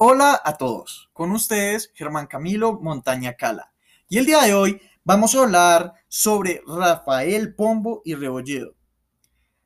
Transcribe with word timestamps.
Hola 0.00 0.40
a 0.44 0.56
todos, 0.56 1.10
con 1.12 1.32
ustedes 1.32 1.90
Germán 1.92 2.28
Camilo 2.28 2.78
Montaña 2.80 3.34
Cala. 3.34 3.72
Y 4.08 4.18
el 4.18 4.26
día 4.26 4.42
de 4.42 4.54
hoy 4.54 4.80
vamos 5.02 5.34
a 5.34 5.42
hablar 5.42 5.92
sobre 6.06 6.62
Rafael 6.68 7.52
Pombo 7.56 8.00
y 8.04 8.14
Rebolledo, 8.14 8.76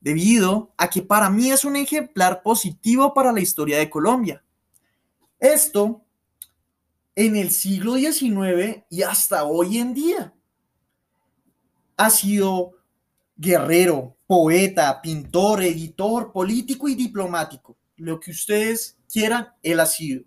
debido 0.00 0.74
a 0.76 0.90
que 0.90 1.00
para 1.00 1.30
mí 1.30 1.50
es 1.50 1.64
un 1.64 1.76
ejemplar 1.76 2.42
positivo 2.42 3.14
para 3.14 3.32
la 3.32 3.40
historia 3.40 3.78
de 3.78 3.88
Colombia. 3.88 4.44
Esto 5.38 6.04
en 7.14 7.34
el 7.34 7.50
siglo 7.50 7.94
XIX 7.94 8.84
y 8.90 9.04
hasta 9.04 9.44
hoy 9.44 9.78
en 9.78 9.94
día. 9.94 10.34
Ha 11.96 12.10
sido 12.10 12.72
guerrero, 13.34 14.14
poeta, 14.26 15.00
pintor, 15.00 15.62
editor, 15.62 16.32
político 16.32 16.86
y 16.86 16.94
diplomático 16.94 17.78
lo 17.98 18.20
que 18.20 18.30
ustedes 18.30 18.96
quieran, 19.12 19.48
él 19.62 19.80
ha 19.80 19.86
sido. 19.86 20.24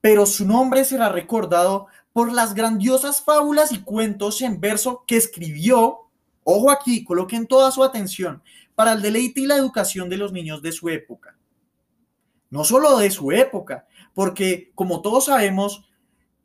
Pero 0.00 0.26
su 0.26 0.46
nombre 0.46 0.84
será 0.84 1.08
recordado 1.08 1.86
por 2.12 2.32
las 2.32 2.54
grandiosas 2.54 3.20
fábulas 3.22 3.72
y 3.72 3.82
cuentos 3.82 4.40
en 4.42 4.60
verso 4.60 5.04
que 5.06 5.16
escribió, 5.16 6.10
ojo 6.44 6.70
aquí, 6.70 7.04
coloquen 7.04 7.46
toda 7.46 7.70
su 7.70 7.82
atención, 7.82 8.42
para 8.74 8.92
el 8.92 9.02
deleite 9.02 9.40
y 9.40 9.46
la 9.46 9.56
educación 9.56 10.08
de 10.08 10.16
los 10.16 10.32
niños 10.32 10.62
de 10.62 10.72
su 10.72 10.88
época. 10.88 11.36
No 12.50 12.64
solo 12.64 12.98
de 12.98 13.10
su 13.10 13.32
época, 13.32 13.86
porque 14.14 14.70
como 14.74 15.02
todos 15.02 15.26
sabemos, 15.26 15.84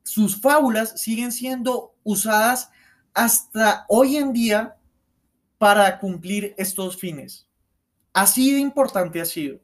sus 0.04 0.42
fábulas 0.42 1.00
siguen 1.00 1.32
siendo 1.32 1.94
usadas 2.04 2.72
hasta 3.14 3.86
hoy 3.88 4.18
en 4.18 4.34
día 4.34 4.76
para 5.58 6.00
cumplir 6.00 6.56
estos 6.58 6.98
fines. 6.98 7.48
Así 8.14 8.52
de 8.52 8.60
importante 8.60 9.22
ha 9.22 9.26
sido 9.26 9.60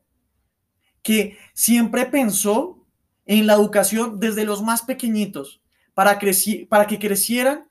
que 1.07 1.37
siempre 1.53 2.05
pensó 2.05 2.85
en 3.25 3.47
la 3.47 3.53
educación 3.53 4.19
desde 4.19 4.43
los 4.43 4.61
más 4.61 4.81
pequeñitos 4.81 5.61
para, 5.93 6.19
para 6.67 6.85
que 6.85 6.99
crecieran 6.99 7.69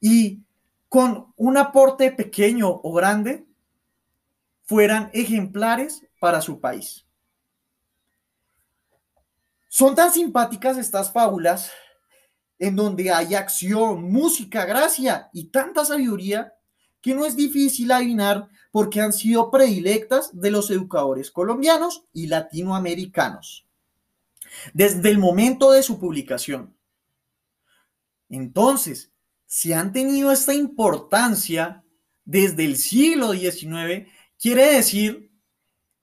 y 0.00 0.40
con 0.88 1.30
un 1.36 1.58
aporte 1.58 2.10
pequeño 2.12 2.80
o 2.82 2.94
grande 2.94 3.44
fueran 4.64 5.10
ejemplares 5.12 6.06
para 6.18 6.40
su 6.40 6.60
país. 6.60 7.04
Son 9.68 9.94
tan 9.94 10.10
simpáticas 10.10 10.78
estas 10.78 11.12
fábulas 11.12 11.70
en 12.58 12.74
donde 12.74 13.12
hay 13.12 13.34
acción, 13.34 14.10
música, 14.10 14.64
gracia 14.64 15.28
y 15.34 15.48
tanta 15.50 15.84
sabiduría 15.84 16.54
que 17.08 17.14
no 17.14 17.24
es 17.24 17.36
difícil 17.36 17.90
adivinar 17.90 18.50
porque 18.70 19.00
han 19.00 19.14
sido 19.14 19.50
predilectas 19.50 20.28
de 20.38 20.50
los 20.50 20.70
educadores 20.70 21.30
colombianos 21.30 22.04
y 22.12 22.26
latinoamericanos 22.26 23.66
desde 24.74 25.08
el 25.08 25.16
momento 25.16 25.70
de 25.70 25.82
su 25.82 25.98
publicación. 25.98 26.76
Entonces, 28.28 29.10
si 29.46 29.72
han 29.72 29.90
tenido 29.94 30.30
esta 30.30 30.52
importancia 30.52 31.82
desde 32.26 32.66
el 32.66 32.76
siglo 32.76 33.32
XIX, 33.32 34.06
quiere 34.38 34.74
decir 34.74 35.32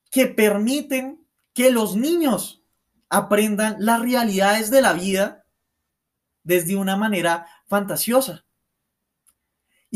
que 0.10 0.26
permiten 0.26 1.24
que 1.54 1.70
los 1.70 1.96
niños 1.96 2.64
aprendan 3.10 3.76
las 3.78 4.02
realidades 4.02 4.72
de 4.72 4.82
la 4.82 4.94
vida 4.94 5.46
desde 6.42 6.76
una 6.76 6.98
manera 6.98 7.46
fantasiosa. 7.68 8.45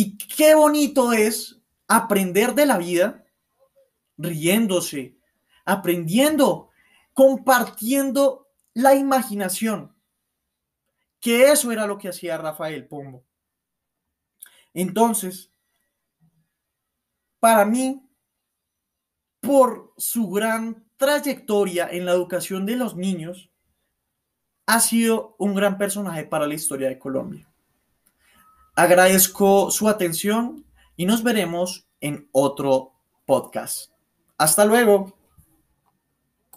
Y 0.01 0.17
qué 0.17 0.55
bonito 0.55 1.11
es 1.11 1.61
aprender 1.85 2.55
de 2.55 2.65
la 2.65 2.77
vida 2.77 3.25
riéndose, 4.15 5.17
aprendiendo, 5.65 6.69
compartiendo 7.13 8.47
la 8.73 8.95
imaginación. 8.95 9.93
Que 11.19 11.51
eso 11.51 11.73
era 11.73 11.85
lo 11.85 11.97
que 11.97 12.07
hacía 12.07 12.37
Rafael 12.37 12.87
Pombo. 12.87 13.25
Entonces, 14.73 15.51
para 17.41 17.65
mí, 17.65 18.01
por 19.41 19.93
su 19.97 20.29
gran 20.29 20.89
trayectoria 20.95 21.89
en 21.91 22.05
la 22.05 22.13
educación 22.13 22.65
de 22.65 22.77
los 22.77 22.95
niños, 22.95 23.51
ha 24.65 24.79
sido 24.79 25.35
un 25.39 25.55
gran 25.55 25.77
personaje 25.77 26.23
para 26.23 26.47
la 26.47 26.53
historia 26.53 26.87
de 26.87 26.97
Colombia. 26.97 27.48
Agradezco 28.79 29.71
su 29.71 29.89
atención 29.89 30.63
y 30.95 31.05
nos 31.05 31.21
veremos 31.21 31.85
en 31.99 32.29
otro 32.31 32.93
podcast. 33.25 33.91
Hasta 34.37 34.63
luego. 34.63 35.18